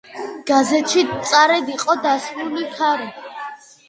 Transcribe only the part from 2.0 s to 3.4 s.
დასმული ქართ.